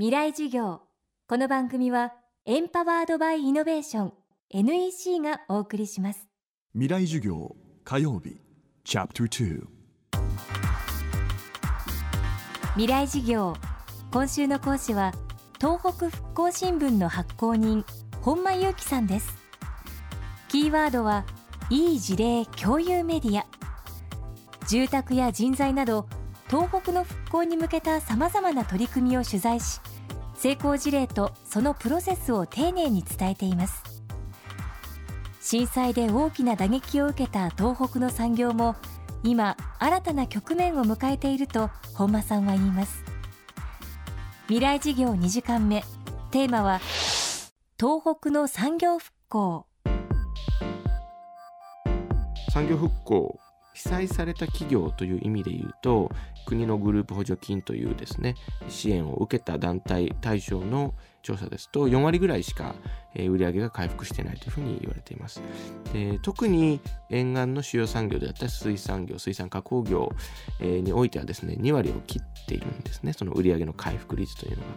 [0.00, 0.80] 未来授業。
[1.28, 2.14] この番組は
[2.46, 4.12] エンパワードバイイノベーション
[4.48, 6.26] NEC がお送りします。
[6.72, 8.40] 未来授業火曜日
[8.82, 9.60] チャプター
[12.76, 13.54] 未来授業
[14.10, 15.12] 今週の講師は
[15.60, 17.84] 東北復興新聞の発行人
[18.22, 19.36] 本間裕樹さんです。
[20.48, 21.26] キーワードは
[21.68, 23.44] いい事例共有メディア。
[24.66, 26.08] 住宅や人材など
[26.50, 29.80] 東北の復興に向けたさまざまな取り組みを取材し
[30.34, 33.84] 成功事例とそのプロセスを丁寧に伝えています。
[35.40, 38.74] 震災で大きな打撃を受けた東北の産業も
[39.22, 43.04] 今新たな局面を迎えていると本間さんは言います。
[44.46, 45.84] 未来事業2時間目
[46.32, 46.80] テーマは
[47.78, 49.66] 東北の産業復興。
[52.52, 53.40] 産業復興。
[53.82, 56.10] 被災された企業という意味で言うと
[56.44, 58.34] 国のグループ補助金というですね
[58.68, 62.74] 支援を受けた団体対象の調査ですと4割ぐらいしか
[63.14, 65.42] 売上が回復してないというふうに言われています。
[65.92, 70.12] で特に沿岸の主要産業であった水産業水産加工業
[70.60, 73.12] においてはですね2割を切っているんですね。
[73.12, 74.68] その売上の回復率というのが。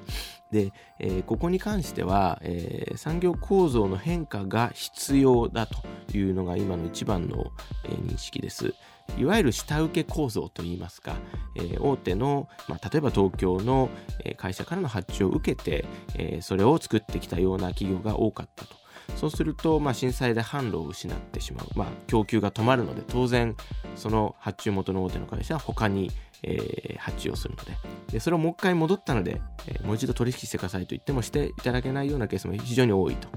[0.51, 5.81] で、えー、ここに関しては、えー、産業構造の変化が必要だと
[6.15, 7.45] いうのが今の一番の、
[7.85, 8.75] えー、認識です。
[9.17, 11.15] いわゆる下請け構造といいますか、
[11.55, 13.89] えー、大手の、まあ、例えば東京の
[14.37, 18.75] 会社からの発注を受けて、えー、それを作ってきたような企業が多かったと。
[19.17, 23.55] そうすると、まあ、震災で販路を失ってしまう、まあ、供給が止まるので当然
[23.97, 26.09] その発注元の大手の会社は他に
[26.43, 27.71] えー、発注をするので。
[28.11, 33.27] でそれをもう一回戻ったので、えー、もう一度取引してくださいと言ってもしていただけないようなケースも非常に多いと。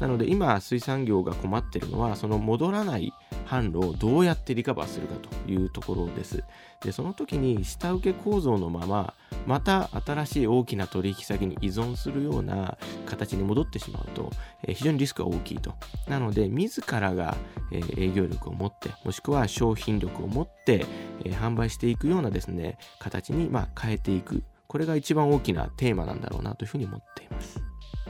[0.00, 3.12] なので今水産業が困っているのはその戻らない
[3.46, 6.44] 販路をどうやってリカバーするかというところです。
[6.82, 9.14] でその時に下請け構造のまま
[9.46, 14.30] また新しい大きな取引先に依存するような形に戻ってしまうと、
[14.62, 15.74] えー、非常にリスクが大きいと。
[16.08, 17.36] なので自らが、
[17.72, 20.84] えー、営業力を持ってもしくは商品力を持って、
[21.24, 24.42] えー、販売していくようなですね形にまあ変えていく。
[24.68, 27.65] これが一番大きなテーマなんだろうなというふうに思っています。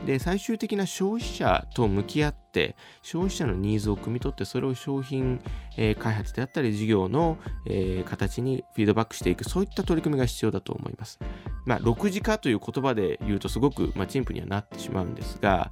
[0.06, 5.41] で最終的な消費者と向き合って消費者のニーズを汲み取ってそれを商品、
[5.77, 11.19] えー、開発であったり事業の、えー、形にフィードバックしていくそういった取り組みが必要だと思います。
[11.67, 15.69] まあ、6次化という言葉で言うとすごく、まあ、陳腐にはなってしまうんですが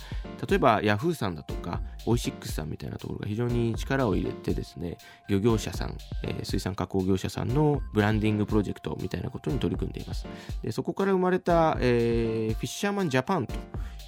[0.49, 10.27] 例えばヤフーさんだとかオイシックスさんみたいなところが非常に力を入れてですね漁業者さん、えー、水産加工業者さんのブランディングプロジェクトみたいなことに取り組んでいます
[10.63, 13.55] でそこから生まれた、えー、フィッシャーマンジャパンと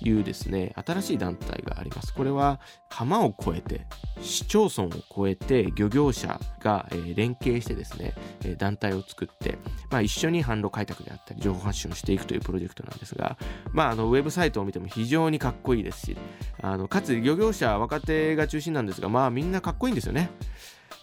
[0.02, 2.12] いうですね、新しい団体があります。
[2.14, 3.86] これは浜を越えて、
[4.20, 8.14] 市町村を越えて漁業者が、連携してですね、
[8.58, 9.58] 団体を作って、
[9.90, 13.38] まあ、一緒に販路開拓であったり、情報発信をしていくというプロジェクトなんですが、
[13.72, 16.16] まあ、あのウェブサイトを見ても非常にかっこいいですし、
[16.62, 20.30] あのかつ漁業者、若手が中心なんですが、まあみんなかっこいいんですよね。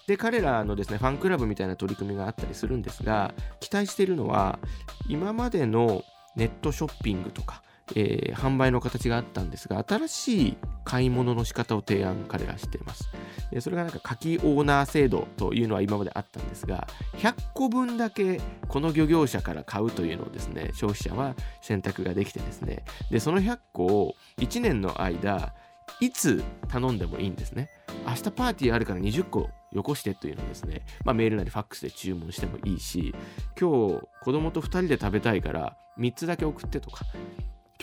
[0.08, 4.60] で彼らのですねファンクラブみたいな取り組みがあったりするんですが期待しているのは
[5.08, 6.04] 今までの
[6.36, 7.64] ネットショッピングとか
[7.96, 13.09] えー、販売の形があったんですが、新しい買い物の仕方を提案彼らしています。
[13.59, 16.88] それがなんか書きオーナー制度というのは今まであったんですが、
[17.18, 25.54] 100個分だけこの漁業者から買うというのをですね、消費者は選択ができてですね、で、その100個を1年の間、
[26.00, 27.70] いつ頼んでもいいんですね。
[28.08, 33.14] 明日パーティーあるから20個よこしてというのをですね、まあ、メールなりファックスで注文してもいいし、
[33.60, 37.06] 今日子供と2人で食べたいから3つだけ送ってとか、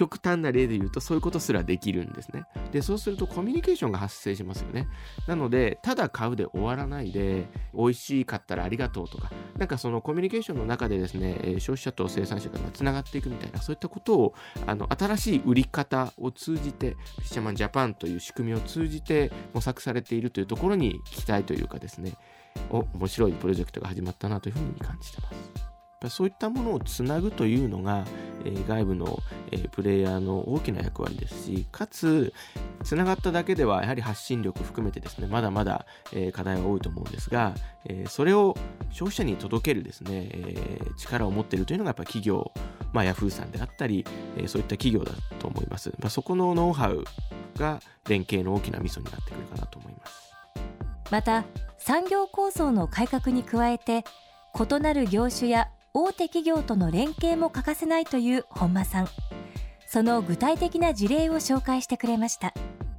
[0.00, 2.44] 極端な例で言うとそういうことすらできるんですね。
[2.72, 4.88] で、そうするとコミュニケーションが発生しますよね。
[5.26, 14.34] なので、ただ買うで終わらないで、美味しかったらありがとうとか、なんかそのコミュニケーションの中でですね、消費者と生産者がつながっていくみたいな、そういったことを、
[14.66, 22.14] あの、新しい売り方を通じて、フィッシャーマンジャパンという仕組みを通じて模索されているというところに期待というかですね、
[22.70, 25.70] お、面白いプロジェクトが始まったなというふうに感じてます。
[26.08, 28.06] そういったものをつなぐというのが、
[28.44, 29.18] えー、外部の、
[29.50, 32.32] えー、プレイヤーの大きな役割ですし、かつ、
[32.84, 37.54] つながっただけではやはり発信力含めてですね、まだまだ、えー、課題は多いと思うんですが、
[37.86, 38.56] えそれを
[38.90, 42.52] 消費者に届けるですね、え力を持っているというのがやっぱ企業、
[42.92, 44.04] まあ、ヤフーさんであったり、
[44.36, 45.90] えそういった企業だと思います。
[45.98, 47.04] まあ、そこのノウハウ
[47.56, 50.32] が連携の大きなミソになってくるかなと思います。
[51.10, 51.44] また、
[51.78, 54.04] 産業構造の改革に加えて、
[54.54, 59.08] 異なる業種や大手企業との連携も欠かせないという本間さん。
[59.86, 62.54] その具体的な事例を紹介してくれました。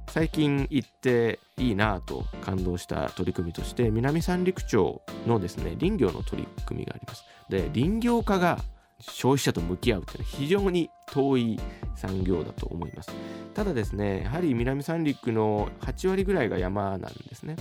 [0.08, 7.24] 最近行っていいなと感動した取り組みとして南三陸町のですね林業の取り組みがあります。
[7.48, 8.58] で林業家が
[9.00, 11.60] 消費者と向き合うというのは非常に遠い
[11.96, 13.10] 産業だと思います。
[13.54, 17.56] ただですねやはり南三陸の8割ぐらいが山なんですね。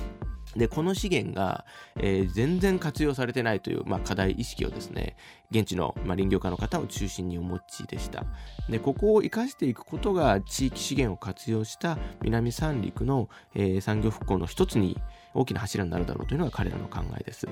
[0.56, 1.65] でこの資源が、
[1.98, 5.15] えー、全然活用されてないという、まあ、課題意識をですね
[5.50, 8.25] 現地の、まあ、林業家の方を中心にお持ちでした。
[8.69, 15.00] でここを生かしていくことが地域資源を活用した南三陸の、えー、産業復興の一つに
[15.33, 17.48] 大きな柱になるだろうというのが彼らの考えです。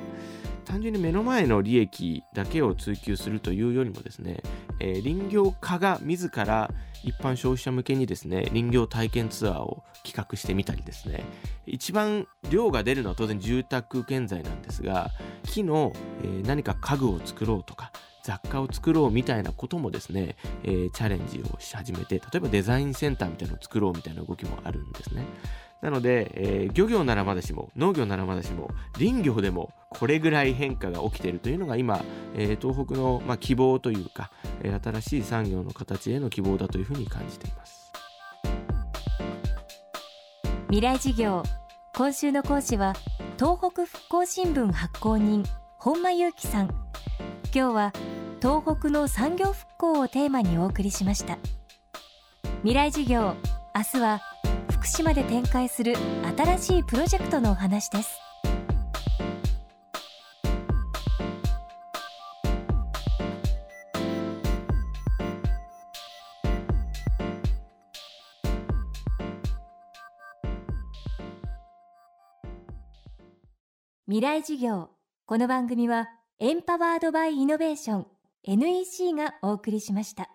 [0.65, 4.41] 単純に目の前の利益だけを追求するというよりもですね、
[4.79, 6.71] えー、林業家が自ら
[7.03, 11.23] 一般消費者向けにですね林業体験ツアーを企画してみたりですね。
[11.65, 15.09] 一番量が出るのは当然住宅建材なんですが
[15.43, 15.93] 木の、
[16.23, 17.91] えー、何か家具を作ろうとか
[18.23, 25.23] 雑貨を作ろうみたいなこともですね、えー、チャレンジをし始めて例えばデザインセンターみたいなのを作ろうみたいな動きもあるんですね。
[25.81, 32.03] なので、えー、漁業ならまだしも農業ならまだしも林業でもこれぐらい変化が起きているというのが今、
[32.35, 34.31] えー、東北の、まあ、希望というか、
[34.61, 37.91] えー、新しい産業の形への希望だというふうに感じています。
[40.67, 41.43] 未来事業
[41.95, 42.93] 今週の講師は
[43.37, 45.43] 東北復興新聞発行人
[45.79, 46.67] 本間裕樹さん。
[47.53, 47.93] 今日は
[48.41, 51.39] 東北の産業復興をテーマにお送りしました。
[52.61, 53.35] 未来事業
[53.75, 54.21] 明日は
[54.79, 55.93] 福島で展開する
[56.37, 58.17] 新しいプロジェクトのお話です。
[74.07, 74.91] 未来事業。
[75.25, 76.07] この番組は
[76.39, 78.07] エンパワードバイイノベーション。
[78.45, 80.29] NEC がお送りしました。